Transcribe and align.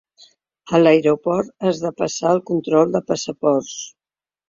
A 0.77 0.79
l’aeroport 0.81 1.53
has 1.67 1.83
de 1.85 1.93
passar 2.01 2.35
el 2.39 2.43
control 2.51 2.99
de 2.99 3.07
passaports. 3.15 3.81